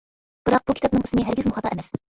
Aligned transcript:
بىراق، 0.49 0.65
بۇ 0.71 0.75
كىتابنىڭ 0.81 1.05
ئىسمى 1.09 1.29
ھەرگىزمۇ 1.31 1.59
خاتا 1.61 1.75
ئەمەس. 1.77 1.95